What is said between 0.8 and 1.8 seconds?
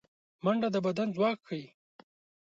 بدن ځواک ښيي